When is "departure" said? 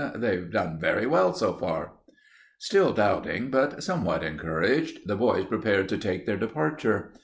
6.37-7.13